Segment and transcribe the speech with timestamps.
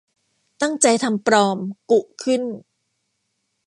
[0.61, 1.57] ตั้งใจทำปลอม
[1.91, 2.43] กุขึ้น